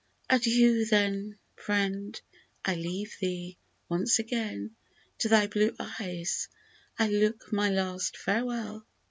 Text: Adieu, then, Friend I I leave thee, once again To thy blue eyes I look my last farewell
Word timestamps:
Adieu, 0.31 0.83
then, 0.83 1.37
Friend 1.55 2.19
I 2.65 2.71
I 2.71 2.75
leave 2.75 3.17
thee, 3.19 3.55
once 3.87 4.17
again 4.17 4.75
To 5.19 5.29
thy 5.29 5.45
blue 5.45 5.75
eyes 5.79 6.47
I 6.97 7.07
look 7.11 7.53
my 7.53 7.69
last 7.69 8.17
farewell 8.17 8.83